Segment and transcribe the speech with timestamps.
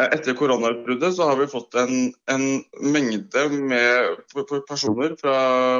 [0.00, 2.44] Etter koronautbruddet så har vi fått en, en
[2.80, 4.16] mengde med
[4.68, 5.34] personer fra,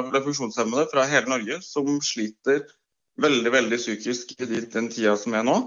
[0.09, 2.61] fra funksjonshemmede fra hele Norge som sliter
[3.21, 5.57] veldig veldig psykisk i den tida som er nå.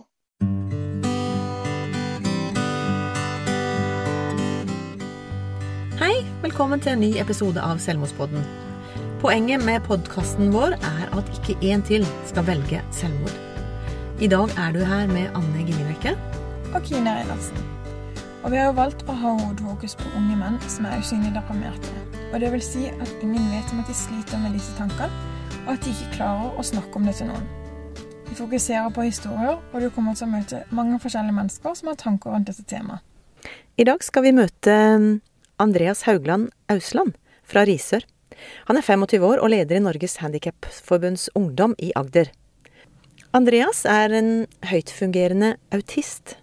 [5.99, 6.15] Hei,
[6.47, 8.47] velkommen til en ny episode av Selvmordspodden.
[9.25, 13.35] Poenget med podkasten vår er at ikke én til skal velge selvmord.
[14.23, 16.15] I dag er du her med Anne Gillivekke.
[16.75, 17.74] Og Kine Reinertsen.
[18.45, 21.89] Og vi har jo valgt å ha hovedfokus på unge menn som er usynlig deprimerte.
[22.29, 25.09] Og det vil si at ingen vet om at de sliter med disse tankene,
[25.63, 27.47] og at de ikke klarer å snakke om det til noen.
[28.29, 31.99] Vi fokuserer på historier, og du kommer til å møte mange forskjellige mennesker som har
[32.05, 33.01] tanker rundt dette temaet.
[33.81, 35.09] I dag skal vi møte um,
[35.57, 37.17] Andreas Haugland Ausland
[37.49, 38.05] fra Risør.
[38.69, 42.29] Han er 25 år og leder i Norges Handikapforbunds Ungdom i Agder.
[43.33, 44.33] Andreas er en
[44.69, 46.37] høytfungerende autist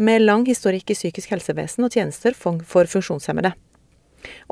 [0.00, 3.52] med lang historikk i psykisk helsevesen og tjenester for, funksjonshemmede.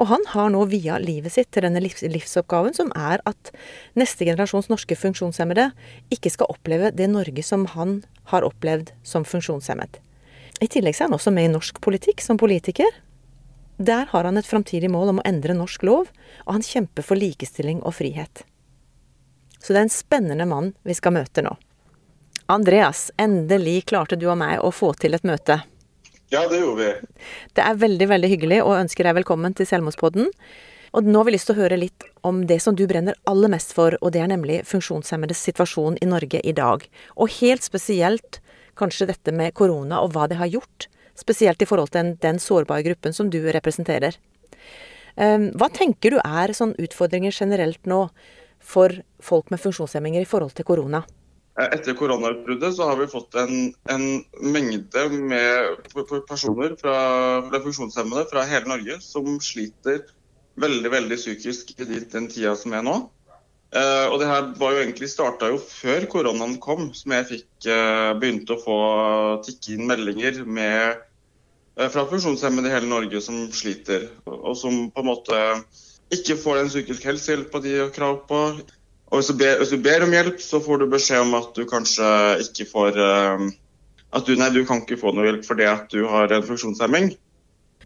[0.00, 3.50] Og han har nå via livet sitt til denne livs livsoppgaven, som er at
[3.98, 5.70] neste generasjons norske funksjonshemmede
[6.14, 8.00] ikke skal oppleve det Norge som han
[8.32, 10.00] har opplevd som funksjonshemmet.
[10.60, 12.88] I tillegg er han også med i norsk politikk som politiker.
[13.78, 16.08] Der har han et framtidig mål om å endre norsk lov,
[16.46, 18.42] og han kjemper for likestilling og frihet.
[19.58, 21.54] Så det er en spennende mann vi skal møte nå.
[22.50, 25.58] Andreas, endelig klarte du og meg å få til et møte.
[26.32, 27.24] Ja, det gjorde vi.
[27.52, 30.30] Det er veldig, veldig hyggelig, og ønsker deg velkommen til Selvmordspodden.
[30.96, 33.52] Og nå har vi lyst til å høre litt om det som du brenner aller
[33.52, 36.86] mest for, og det er nemlig funksjonshemmedes situasjon i Norge i dag.
[37.20, 38.40] Og helt spesielt
[38.80, 40.88] kanskje dette med korona og hva det har gjort.
[41.20, 44.16] Spesielt i forhold til den, den sårbare gruppen som du representerer.
[45.20, 48.06] Um, hva tenker du er sånn utfordringer generelt nå
[48.56, 51.04] for folk med funksjonshemminger i forhold til korona?
[51.58, 54.04] Etter koronautbruddet så har vi fått en, en
[54.54, 55.88] mengde med
[56.28, 56.94] personer fra,
[57.48, 60.04] fra funksjonshemmede fra hele Norge som sliter
[60.58, 62.96] veldig veldig psykisk i den tida som er nå.
[63.68, 67.68] Eh, og det her var jo egentlig starta jo før koronaen kom, som jeg fikk
[67.68, 68.78] eh, begynte å få
[69.44, 71.02] tikke inn meldinger med,
[71.76, 75.42] eh, fra funksjonshemmede i hele Norge som sliter, og som på en måte
[76.16, 78.40] ikke får den psykiske helsehjelpa de har krav på.
[79.08, 81.54] Og hvis du, ber, hvis du, ber, om hjelp, så får du beskjed om at
[81.56, 82.08] du kanskje
[82.44, 83.46] ikke får uh,
[84.12, 87.14] At du, nei, du kan ikke få noe hjelp fordi at du har en funksjonshemming.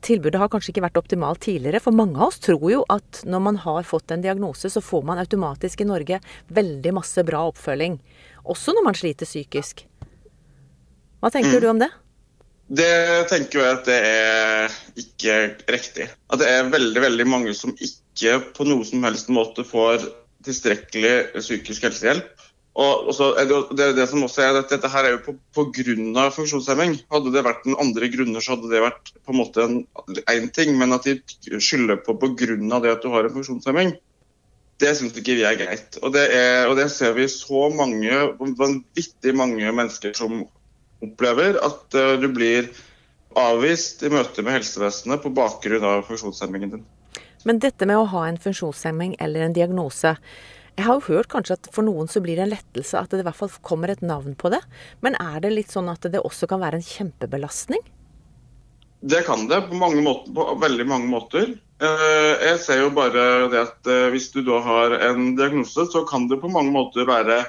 [0.03, 3.43] Tilbudet har kanskje ikke vært optimalt tidligere, for mange av oss tror jo at når
[3.45, 6.19] man har fått en diagnose, så får man automatisk i Norge
[6.51, 8.01] veldig masse bra oppfølging.
[8.43, 9.85] Også når man sliter psykisk.
[11.23, 11.63] Hva tenker mm.
[11.63, 11.91] du om det?
[12.73, 15.37] Det tenker jeg at det er ikke
[15.71, 16.09] riktig.
[16.33, 20.09] At det er veldig, veldig mange som ikke på noe som helst måte får
[20.47, 22.49] tilstrekkelig psykisk helsehjelp.
[22.73, 25.35] Og også, det, det, det, som også er at Dette her er jo
[26.17, 26.95] av funksjonshemming.
[27.13, 29.67] Hadde det vært den andre grunner, så hadde det vært på en måte
[30.33, 30.73] én ting.
[30.81, 31.19] Men at de
[31.61, 32.17] skylder på
[32.73, 33.93] av det at du har en funksjonshemming,
[34.83, 36.01] det syns ikke vi er greit.
[36.01, 40.41] Og det, er, og det ser vi så mange, vanvittig mange mennesker som
[41.05, 41.61] opplever.
[41.61, 42.73] At uh, du blir
[43.39, 46.89] avvist i møte med helsevesenet på bakgrunn av funksjonshemmingen din.
[47.49, 50.17] Men dette med å ha en funksjonshemming eller en diagnose
[50.73, 53.21] jeg har jo hørt kanskje at for noen så blir det en lettelse at det
[53.21, 54.63] i hvert fall kommer et navn på det.
[55.05, 57.83] Men er det litt sånn at det også kan være en kjempebelastning?
[59.03, 61.53] Det kan det, på, måter, på veldig mange måter.
[61.83, 66.05] Eh, jeg ser jo bare det at eh, hvis du da har en diagnose, så
[66.09, 67.43] kan det på mange måter være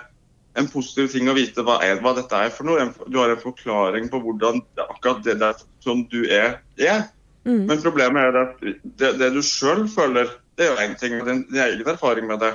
[0.59, 2.89] en positiv ting å vite hva, er, hva dette er for noe.
[3.07, 7.05] Du har en forklaring på hvordan akkurat det der som du er, er.
[7.43, 7.65] Mm.
[7.67, 11.43] Men problemet er at det, det du sjøl føler, det er jo én ting, din,
[11.49, 12.53] din egen erfaring med det.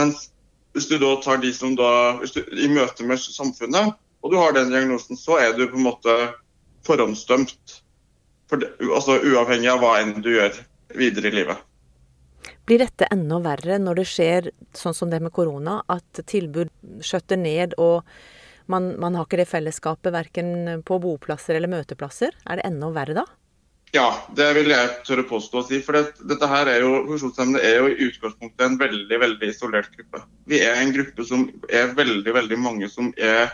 [0.00, 0.14] Men
[0.72, 1.90] hvis du da tar de som da
[2.22, 5.88] du, I møte med samfunnet, og du har den diagnosen, så er du på en
[5.88, 6.16] måte
[6.86, 7.80] forhåndsdømt.
[8.50, 10.56] For det, altså Uavhengig av hva enn du gjør
[10.98, 11.66] videre i livet.
[12.66, 16.70] Blir dette enda verre når det skjer sånn som det med korona, at tilbud
[17.04, 18.06] skjøtter ned og
[18.70, 22.36] man, man har ikke det fellesskapet verken på boplasser eller møteplasser?
[22.46, 23.24] Er det enda verre da?
[23.94, 24.06] Ja,
[24.38, 25.80] det vil jeg tørre påstå å si.
[25.82, 29.90] For det, dette her er jo, Funksjonshemmede er jo i utgangspunktet en veldig veldig isolert
[29.96, 30.22] gruppe.
[30.50, 33.50] Vi er en gruppe som er veldig veldig mange som er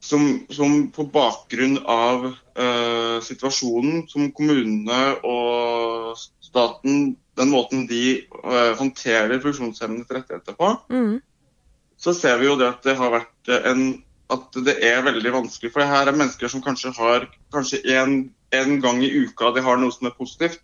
[0.00, 8.72] som, som på bakgrunn av uh, situasjonen som kommunene og staten Den måten de uh,
[8.76, 11.20] håndterer funksjonshemmedes rettigheter på, mm.
[11.96, 13.84] så ser vi jo det at det har vært en
[14.30, 15.72] at det er veldig vanskelig.
[15.72, 18.18] For det her er mennesker som kanskje har kanskje en,
[18.56, 20.60] en gang i uka de har noe som er positivt.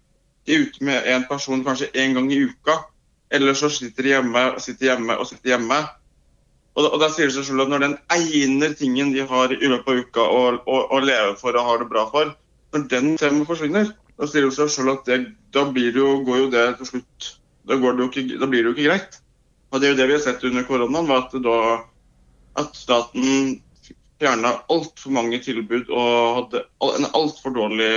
[0.46, 2.80] De er ute med en person kanskje én gang i uka.
[3.30, 5.78] Eller så sitter de hjemme og sitter hjemme og sitter hjemme.
[6.76, 9.70] Og, og da sier det seg selv at Når den ene tingen de har i
[9.70, 12.34] løpet av uka å, å, leve for og har det bra for,
[12.74, 15.18] når den temaet forsvinner, da sier det seg selv at det,
[15.56, 17.30] da blir det jo, går jo det til slutt
[17.66, 19.20] da, det ikke, da blir det jo ikke greit.
[19.72, 21.56] Og Det er jo det vi har sett under koronaen, var at, da,
[22.62, 23.56] at staten
[24.20, 26.62] fjerna altfor mange tilbud og hadde
[26.98, 27.90] en altfor dårlig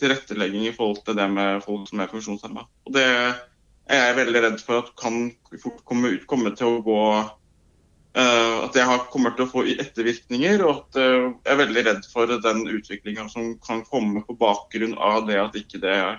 [0.00, 2.66] tilrettelegging i forhold til det med folk som er funksjonshemma.
[2.86, 5.26] Og det er jeg veldig redd for at kan
[5.62, 10.64] fort komme, ut, komme til å gå uh, At det kommer til å få ettervirkninger,
[10.64, 14.96] og at uh, jeg er veldig redd for den utviklinga som kan komme på bakgrunn
[14.98, 16.18] av det at ikke det er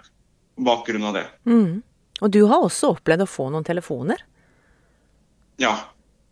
[0.56, 1.28] på bakgrunn av det.
[1.48, 1.84] Mm.
[2.24, 4.22] Og du har også opplevd å få noen telefoner?
[5.60, 5.76] Ja.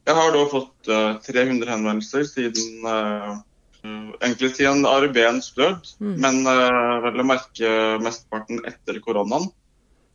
[0.04, 3.38] Jeg har da fått uh, eh, 300 henvendelser siden uh,
[4.24, 6.16] egentlig siden ARB-ens død, mm.
[6.24, 6.38] men
[7.04, 9.50] vel å merke mesteparten etter koronaen.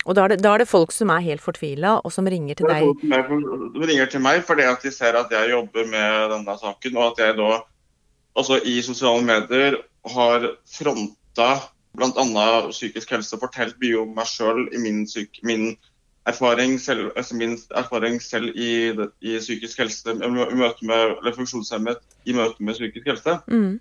[0.08, 2.56] Og da er, det, da er, det, folk som er helt fortvila, og som ringer
[2.56, 3.02] til deg?
[3.02, 7.11] De ringer til meg fordi at de ser at jeg jobber med denne saken, og
[7.11, 7.50] at jeg da
[8.38, 9.76] altså i sosiale medier
[10.14, 11.50] har fronta
[11.99, 12.49] bl.a.
[12.70, 15.73] psykisk helse fortalt mye om meg sjøl i min, syk, min,
[16.28, 22.00] erfaring selv, altså min erfaring selv i, i psykisk helse, i møte med, eller funksjonshemmet
[22.25, 23.38] i møte med psykisk helse.
[23.48, 23.78] Mm.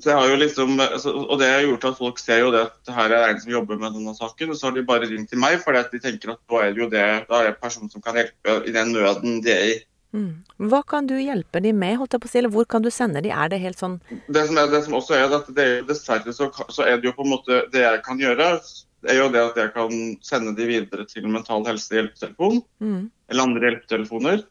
[0.00, 2.62] Så jeg har jo liksom, altså, og Det har gjort at folk ser jo det
[2.68, 4.50] at her er en som jobber med denne saken.
[4.50, 6.72] og Så har de bare ringt til meg, fordi at de tenker at da er
[6.72, 9.52] det jo det, da er det en person som kan hjelpe i den nøden de
[9.52, 9.76] er i.
[10.16, 10.44] Mm.
[10.70, 12.88] Hva kan du hjelpe dem med, holdt jeg på å si, eller hvor kan du
[12.94, 13.34] sende dem?
[13.36, 16.48] Er det helt sånn Det som, er, det som også er at det, dessverre så,
[16.70, 18.46] så, er det jo på en måte Det jeg kan gjøre,
[19.04, 19.94] er jo det at jeg kan
[20.24, 23.00] sende de videre til Mental Helse hjelpetelefon mm.
[23.30, 24.44] eller andre hjelpetelefoner.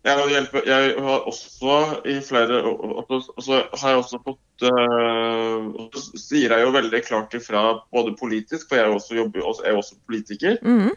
[0.00, 1.74] Jeg, hjelpe, jeg, har også
[2.08, 3.10] i flere Og
[3.44, 8.70] så har jeg også fått uh, Så sier jeg jo veldig klart ifra både politisk,
[8.70, 10.56] for jeg er også, jobber, er også politiker.
[10.64, 10.94] Mm.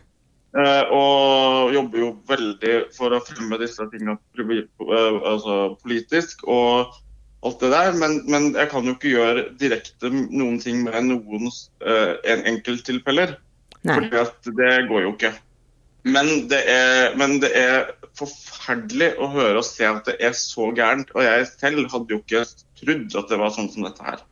[0.54, 6.94] Uh, og jobber jo veldig for å fremme disse tingene uh, altså politisk og
[7.48, 7.96] alt det der.
[8.00, 13.38] Men, men, jeg kan jo ikke gjøre direkte noen ting med noen uh, en enkelttilfeller.
[13.84, 14.08] For
[14.56, 15.34] det går jo ikke.
[16.04, 20.70] Men det, er, men det er forferdelig å høre og se at det er så
[20.76, 21.12] gærent.
[21.16, 22.44] Og jeg selv hadde jo ikke
[22.80, 24.24] trodd at det var sånn som dette her.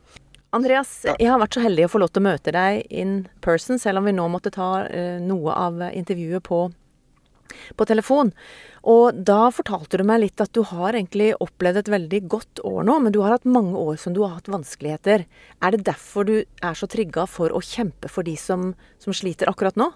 [0.52, 3.80] Andreas, jeg har vært så heldig å få lov til å møte deg in person,
[3.80, 6.66] selv om vi nå måtte ta eh, noe av intervjuet på,
[7.76, 8.32] på telefon.
[8.82, 12.82] Og da fortalte du meg litt at du har egentlig opplevd et veldig godt år
[12.88, 15.26] nå, men du har hatt mange år som du har hatt vanskeligheter.
[15.62, 18.72] Er det derfor du er så trigga for å kjempe for de som,
[19.02, 19.92] som sliter akkurat nå?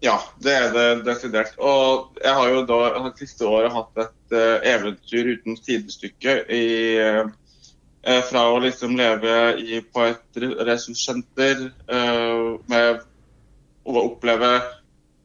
[0.00, 1.52] Ja, det er det desidert.
[1.60, 6.64] Og jeg har jo da det siste året hatt et uh, eventyr uten sidestykke i
[6.96, 7.28] uh,
[8.30, 13.04] fra å liksom leve i, på et ressurssenter uh, med
[13.84, 14.54] å oppleve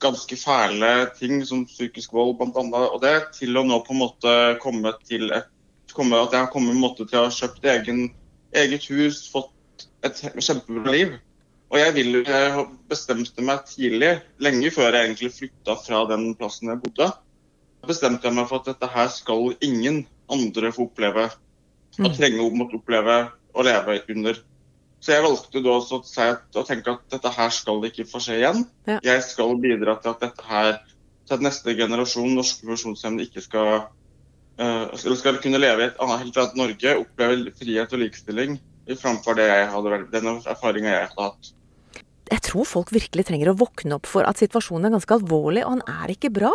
[0.06, 2.86] ganske fæle ting som psykisk vold bl.a.
[2.86, 5.52] og det, til å nå på en måte komme til et
[5.96, 8.10] komme, At jeg har kommet måte, til å ha kjøpt egen,
[8.56, 11.16] eget hus, fått et kjempebra liv.
[11.74, 14.12] Og jeg, vil, jeg bestemte meg tidlig,
[14.44, 17.10] lenge før jeg egentlig flytta fra den plassen jeg bodde,
[17.86, 21.28] bestemte jeg meg for at dette her skal ingen andre få oppleve
[22.00, 22.14] og mm.
[22.18, 23.18] trenge å oppleve
[23.56, 24.40] å leve under.
[25.06, 28.64] Så jeg valgte da å, å tenke at dette her skal ikke få skje igjen.
[28.90, 28.98] Ja.
[29.06, 30.80] Jeg skal bidra til at dette her,
[31.30, 33.84] til at neste generasjon norske funksjonshemmede ikke skal,
[34.58, 38.58] uh, skal kunne leve i et annet helt annet Norge, oppleve frihet og likestilling
[38.98, 41.52] framfor det jeg hadde, den erfaringa jeg hadde hatt.
[42.34, 45.78] Jeg tror folk virkelig trenger å våkne opp for at situasjonen er ganske alvorlig, og
[45.78, 46.54] den er ikke bra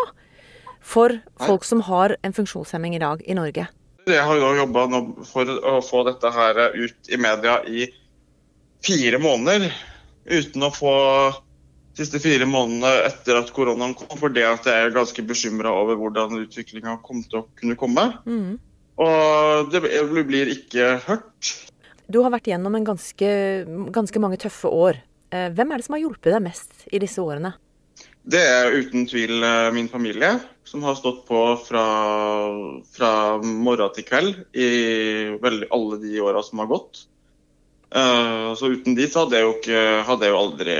[0.80, 3.68] for folk som har en funksjonshemming i dag i Norge.
[4.10, 4.86] Jeg har jo jobba
[5.28, 7.86] for å få dette her ut i media i
[8.84, 9.70] fire måneder.
[10.30, 10.94] Uten å få
[11.90, 15.98] de siste fire månedene etter at koronaen kom, fordi at jeg er ganske bekymra over
[16.00, 18.06] hvordan utviklinga kom til å kunne komme.
[18.24, 18.58] Mm.
[19.00, 19.82] Og det
[20.28, 21.54] blir ikke hørt.
[22.10, 23.30] Du har vært gjennom en ganske,
[23.94, 25.00] ganske mange tøffe år.
[25.30, 27.54] Eh, hvem er det som har hjulpet deg mest i disse årene?
[28.30, 30.34] Det er uten tvil eh, min familie,
[30.66, 31.84] som har stått på fra,
[32.92, 34.68] fra morgen til kveld i
[35.42, 37.04] veldig, alle de åra som har gått.
[37.90, 40.76] Uh, så uten de så hadde jeg jo, ikke, hadde jeg jo aldri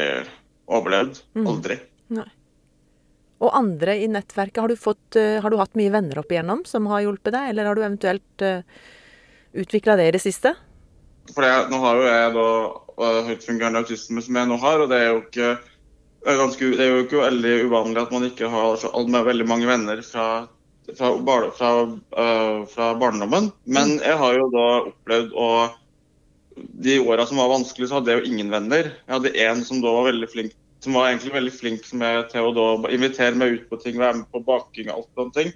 [0.70, 1.22] overlevd.
[1.34, 1.48] Mm.
[1.50, 1.76] Aldri.
[2.14, 2.28] Nei.
[3.40, 6.62] Og andre i nettverket, har du, fått, uh, har du, hatt mye venner opp igjennom
[6.68, 8.62] som har hjulpet deg, eller har du eventuelt uh,
[9.58, 10.54] utvikla det i det siste?
[11.34, 12.46] For jeg, nå har jo jeg da
[13.00, 15.50] høytfungerende autisme som jeg nå har, og det er jo ikke
[16.26, 20.02] ganske, det er jo ikke veldig uvanlig at man ikke har så, veldig mange venner
[20.04, 20.26] fra,
[20.98, 21.12] fra,
[21.56, 21.70] fra,
[22.74, 23.48] fra, barndommen.
[23.64, 25.48] Men jeg har jo da opplevd å
[26.56, 28.90] De åra som var vanskelig, så hadde jeg jo ingen venner.
[29.06, 32.46] Jeg hadde en som da var veldig flink som var egentlig veldig flink med, til
[32.48, 35.50] å da invitere meg ut på ting, være med på baking og alt sånne ting.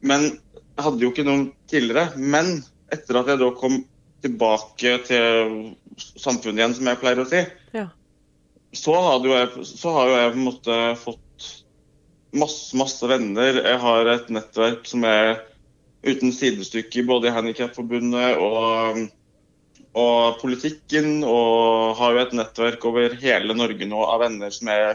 [0.00, 2.06] Men jeg hadde jo ikke noen tidligere.
[2.16, 2.54] Men
[2.92, 3.82] etter at jeg da kom
[4.24, 7.42] tilbake til samfunnet igjen, som jeg pleier å si,
[7.76, 7.88] Ja.
[8.72, 8.96] så,
[9.28, 11.48] jeg, så har jo jeg på en måte fått
[12.32, 13.60] masse, masse venner.
[13.60, 15.42] Jeg har et nettverk som er
[16.02, 19.04] uten sidestykke både i Handikapforbundet og,
[19.98, 24.94] og politikken, og har jo et nettverk over hele Norge nå av venner som jeg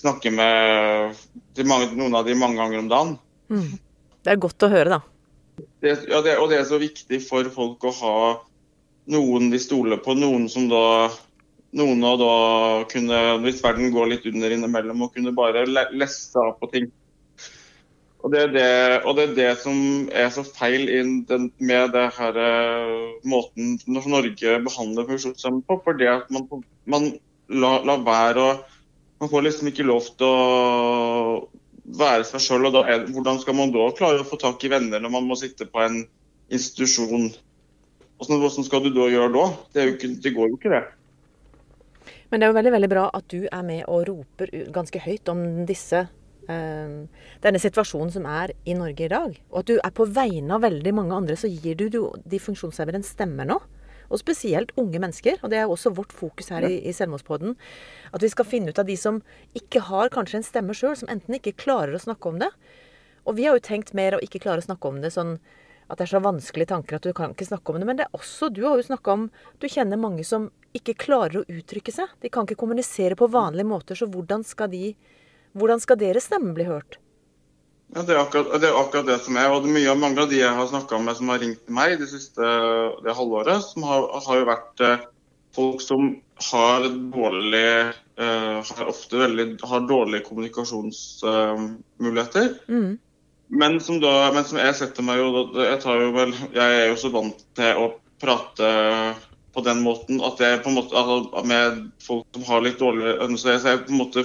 [0.00, 3.16] snakker med mange, noen av de mange ganger om dagen.
[3.52, 3.72] Mm.
[4.20, 5.64] Det er godt å høre, da.
[5.80, 8.14] Det, ja, det, og det er så viktig for folk å ha
[9.10, 10.84] noen de stoler på, noen som da
[11.76, 12.32] noen av da
[12.90, 16.88] kunne, hvis verden går litt under innimellom, og kunne bare le lesse av på ting.
[18.20, 18.64] Og det, er det,
[19.16, 19.76] det er det som
[20.12, 20.84] er så feil
[21.28, 25.80] den, med det her uh, måten Norge behandler funksjonshemmede på.
[25.84, 27.08] fordi at man, man
[27.48, 28.52] lar la være å
[29.20, 31.48] Man får liksom ikke lov til å
[32.00, 32.70] være seg sjøl.
[32.72, 35.82] Hvordan skal man da klare å få tak i venner når man må sitte på
[35.84, 35.98] en
[36.48, 37.28] institusjon?
[38.16, 39.44] Hvordan skal du da gjøre da?
[39.74, 40.80] Det, ikke, det går jo ikke, det.
[42.30, 45.28] Men det er jo veldig veldig bra at du er med og roper ganske høyt
[45.32, 49.36] om disse, eh, denne situasjonen som er i Norge i dag.
[49.52, 53.02] Og at du er på vegne av veldig mange andre, så gir du de funksjonshemmede
[53.02, 53.60] en stemme nå.
[54.10, 55.38] Og spesielt unge mennesker.
[55.44, 57.54] Og det er også vårt fokus her i, i Selvmordspodden.
[58.10, 59.20] At vi skal finne ut av de som
[59.54, 62.50] ikke har kanskje en stemme sjøl, som enten ikke klarer å snakke om det.
[63.28, 65.36] Og vi har jo tenkt mer å ikke klare å snakke om det sånn
[65.90, 67.86] at det er så vanskelige tanker at du kan ikke snakke om det.
[67.88, 71.40] Men det er også, du har jo snakka om Du kjenner mange som ikke klarer
[71.40, 72.12] å uttrykke seg.
[72.22, 73.98] De kan ikke kommunisere på vanlige måter.
[73.98, 74.94] Så hvordan skal, de,
[75.58, 77.00] hvordan skal deres stemme bli hørt?
[77.90, 79.50] Ja, det er, akkurat, det er akkurat det som er.
[79.50, 82.06] og det mye, Mange av de jeg har snakka med som har ringt meg det
[82.12, 82.50] siste
[83.02, 85.02] det halvåret, som har, har jo vært eh,
[85.56, 86.12] folk som
[86.52, 86.80] har
[87.12, 92.48] dårlig uh, har ofte veldig, har dårlige kommunikasjonsmuligheter.
[92.68, 92.98] Uh, mm.
[93.60, 95.26] Men som, da, men som jeg setter meg jo
[95.58, 97.84] jeg, jo vel, jeg er jo så vant til å
[98.22, 98.68] prate
[99.50, 103.18] på den måten at jeg på en måte, altså, med folk som har litt dårlig
[103.26, 104.22] ønsker, så jeg på en måte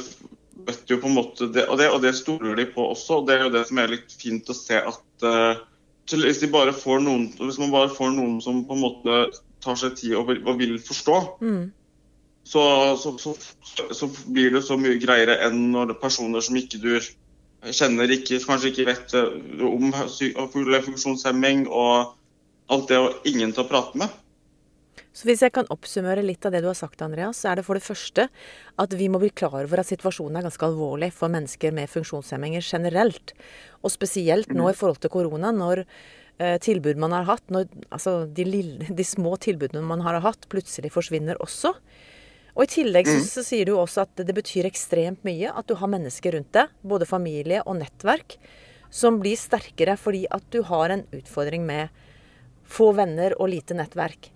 [0.66, 3.22] vet jo på en måte det, og det, og det stoler de på også.
[3.22, 5.64] og Det er jo det som er litt fint å se at uh,
[6.06, 9.20] hvis, noen, hvis, man bare får noen som på en måte
[9.66, 11.64] tar seg tid og, og vil forstå, mm.
[12.46, 12.64] så,
[13.02, 13.34] så, så,
[13.90, 16.92] så, blir det så mye greiere enn når det er personer som ikke du
[17.74, 19.90] kjenner, ikke, kanskje ikke vet eh, om
[20.86, 22.14] funksjonshemming og
[22.70, 24.14] alt det, og ingen til å prate med.
[25.16, 27.64] Så hvis jeg kan oppsummere litt av det du har sagt, Andreas, så er det
[27.68, 28.28] for det første
[28.82, 32.66] at vi må bli klar over at situasjonen er ganske alvorlig for mennesker med funksjonshemminger
[32.66, 33.32] generelt.
[33.80, 38.18] Og spesielt nå i forhold til korona, når eh, tilbud man har hatt, når altså,
[38.28, 41.72] de, lille, de, små tilbudene man har hatt, plutselig forsvinner også.
[42.56, 45.78] Og i tillegg så, så sier du også at det betyr ekstremt mye at du
[45.80, 48.36] har mennesker rundt deg, både familie og nettverk,
[48.92, 52.04] som blir sterkere fordi at du har en utfordring med
[52.68, 54.35] få venner og lite nettverk.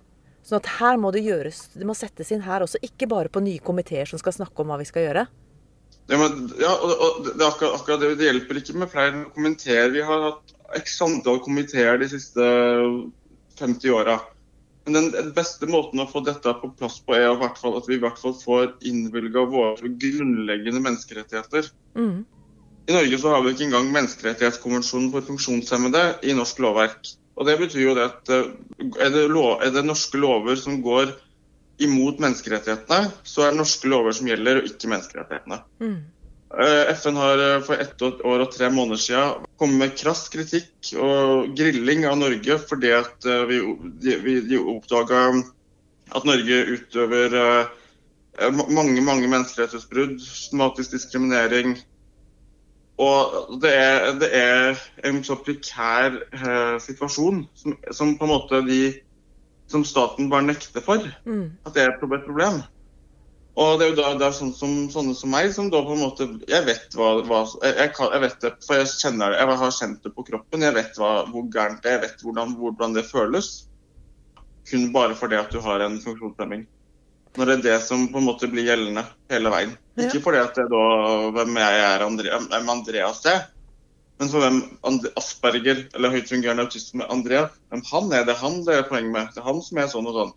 [0.50, 3.44] Sånn at her må det gjøres, det må settes inn her også, ikke bare på
[3.46, 5.28] nye komiteer som skal snakke om hva vi skal gjøre.
[6.10, 8.16] Ja, men, ja og, og, det akkurat, akkurat, det.
[8.18, 9.94] Det hjelper ikke med flere komiteer.
[9.94, 12.48] Vi har hatt x antall komiteer de siste
[13.62, 14.18] 50 åra.
[14.88, 18.02] Men den, den, beste måten å få dette på plass på, er at vi i
[18.02, 21.70] hvert fall får innvilga våre grunnleggende menneskerettigheter.
[21.94, 22.24] Mm.
[22.90, 27.12] I Norge så har vi ikke engang menneskerettighetskonvensjonen for funksjonshemmede i norsk lovverk.
[27.40, 28.52] Og Det betyr jo det at eh,
[29.00, 31.14] er det, lov, er det norske lover som går
[31.80, 35.60] imot menneskerettighetene, så er det norske lover som gjelder, og ikke menneskerettighetene.
[35.80, 36.00] Mm.
[36.60, 40.92] Eh, FN har eh, for ett år og tre måneder siden kommet med krass kritikk
[41.00, 43.62] og grilling av Norge fordi at vi,
[44.04, 44.18] de,
[44.50, 45.30] de oppdaga
[46.10, 47.38] at Norge utøver
[48.72, 51.76] mange mange menneskerettighetsbrudd, systematisk diskriminering,
[53.00, 58.60] og det er, det er en så prekær eh, situasjon som, som, på en måte
[58.68, 58.82] de
[59.72, 61.06] som staten bare nekter for.
[61.24, 61.54] Mm.
[61.64, 62.60] At det er et problem.
[63.60, 65.96] Og det er jo da det er sånn som, sånne som meg som da på
[65.96, 69.40] en måte Jeg vet hva, hva jeg, jeg, jeg, vet det, for jeg kjenner det.
[69.42, 70.68] Jeg har kjent det på kroppen.
[70.68, 71.98] Jeg vet hva, hvor gærent det er.
[71.98, 73.50] Jeg vet hvordan, hvordan det føles.
[74.70, 76.68] Kun bare fordi at du har en funksjonshemming.
[77.40, 79.72] Når det er det som på en måte blir gjeldende hele veien.
[79.96, 80.10] Ja.
[80.10, 80.84] Ikke fordi at det er da
[81.38, 83.46] hvem jeg er, Andrea, hvem Andreas er,
[84.20, 84.60] men for hvem
[85.16, 86.68] Asperger eller høyt fungerende
[87.00, 88.26] med Andreas, hvem han er.
[88.28, 89.32] Det er han det er poeng med.
[89.32, 90.34] Det er han som er sånn og sånn.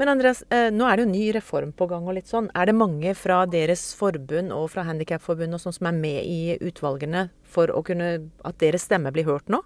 [0.00, 2.08] Men Andreas, eh, nå er det jo ny reform på gang.
[2.08, 2.48] og litt sånn.
[2.54, 7.28] Er det mange fra deres forbund og fra Handikapforbundet sånn som er med i utvalgene
[7.44, 9.60] for kunne, at deres stemme blir hørt nå?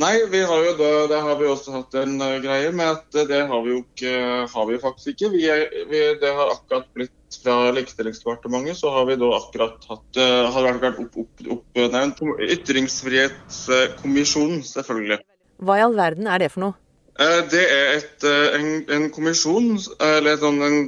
[0.00, 3.12] Nei, vi har jo det, det har vi også hatt en uh, greie med at
[3.28, 4.12] det har vi jo ikke,
[4.54, 5.28] har vi faktisk ikke.
[5.34, 10.12] Vi er, vi, det har akkurat blitt fra Likestillingsdepartementet, så har vi da akkurat hatt
[10.20, 12.18] uh, har vært opp, opp, oppnevnt
[12.56, 15.18] Ytringsfrihetskommisjonen, selvfølgelig.
[15.62, 16.74] Hva i all verden er det for noe?
[17.20, 20.78] Eh, det er et, eh, en, en, kommisjon, eller sånn en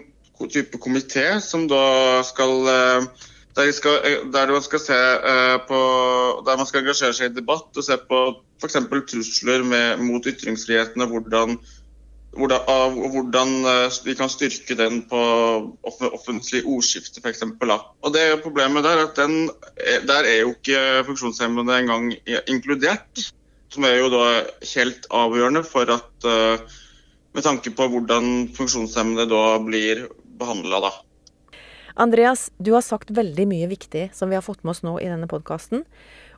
[0.50, 4.98] type komité, som da skal eh, der, skal, der, man skal se
[5.68, 5.78] på
[6.46, 8.20] Der man skal engasjere seg i debatt og se på
[8.62, 8.78] f.eks.
[9.10, 11.58] trusler med, mot ytringsfriheten og hvordan,
[12.34, 13.54] hvordan, av, hvordan,
[14.06, 15.20] vi kan styrke den på
[15.84, 17.44] offentlig ordskifte, f.eks.
[17.44, 19.50] Og det er Problemet der at den,
[20.08, 22.12] der er jo ikke funksjonshemmede engang
[22.48, 23.26] inkludert
[23.74, 24.24] som er jo da
[24.74, 26.28] helt avgjørende for at
[27.34, 30.04] Med tanke på hvordan funksjonshemmede da blir
[30.38, 30.90] behandla, da.
[31.94, 35.06] Andreas, du har sagt veldig mye viktig som vi har fått med oss nå i
[35.06, 35.84] denne podkasten.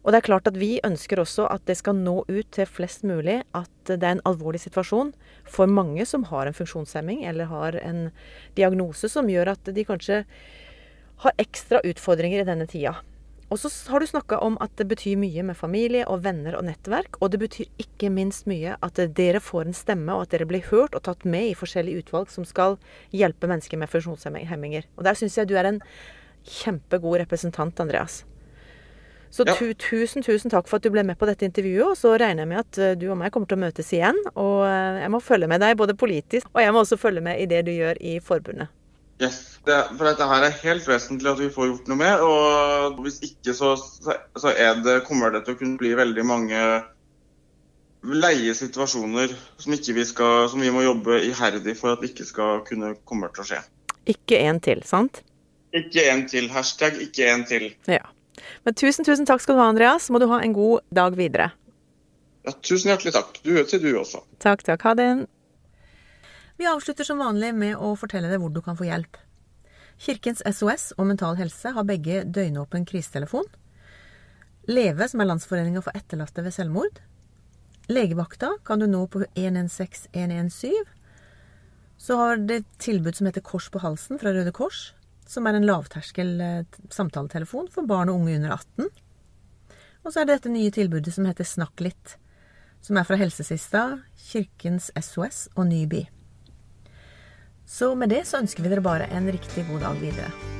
[0.04, 3.06] Og det er klart at vi ønsker også at det skal nå ut til flest
[3.08, 5.14] mulig at det er en alvorlig situasjon
[5.48, 8.10] for mange som har en funksjonshemming eller har en
[8.58, 10.22] diagnose som gjør at de kanskje
[11.24, 12.98] har ekstra utfordringer i denne tida.
[13.46, 16.66] Og så har du snakka om at det betyr mye med familie og venner og
[16.66, 17.18] nettverk.
[17.22, 20.66] Og det betyr ikke minst mye at dere får en stemme, og at dere blir
[20.72, 22.78] hørt og tatt med i forskjellige utvalg som skal
[23.14, 24.88] hjelpe mennesker med funksjonshemminger.
[24.98, 25.82] Og der syns jeg du er en
[26.46, 28.24] kjempegod representant, Andreas.
[29.30, 29.54] Så ja.
[29.58, 31.92] tu, tusen, tusen takk for at du ble med på dette intervjuet.
[31.92, 34.18] Og så regner jeg med at eh, du og meg kommer til å møtes igjen.
[34.34, 37.42] Og eh, jeg må følge med deg både politisk, og jeg må også følge med
[37.42, 38.72] i det du gjør i forbundet.
[39.22, 42.24] Yes, det, for dette her er helt vesentlig at vi får gjort noe med.
[42.24, 44.52] Og hvis ikke, så, så
[44.84, 46.66] det, kommer det til å kunne bli veldig mange
[48.06, 52.94] leie situasjoner som, vi, skal, som vi må jobbe iherdig for at ikke skal kunne
[53.08, 53.62] komme til å skje.
[54.12, 55.24] Ikke en til, sant?
[55.74, 56.50] Ikke en til.
[56.52, 57.70] Hashtag ikke en til.
[57.90, 58.04] Ja.
[58.68, 60.10] Men tusen, tusen takk skal du ha, Andreas.
[60.12, 61.50] Må du ha en god dag videre.
[62.46, 63.40] Ja, tusen hjertelig takk.
[63.42, 64.22] Du til du også.
[64.44, 64.84] Takk, takk.
[64.86, 65.08] Ha det.
[66.56, 69.18] Vi avslutter som vanlig med å fortelle deg hvor du kan få hjelp.
[70.00, 73.44] Kirkens SOS og Mental Helse har begge døgnåpen krisetelefon.
[74.68, 77.00] Leve, som er Landsforeninga for etterlatte ved selvmord.
[77.92, 80.72] Legevakta kan du nå på 116 117.
[81.96, 84.90] Så har det et tilbud som heter Kors på halsen fra Røde Kors,
[85.28, 88.90] som er en lavterskel eh, samtaletelefon for barn og unge under 18.
[90.04, 92.18] Og så er det dette nye tilbudet som heter Snakk litt,
[92.84, 93.86] som er fra Helsesista,
[94.28, 96.04] Kirkens SOS og Nyby.
[97.66, 100.55] Så med det så ønsker vi dere bare en riktig god dag videre.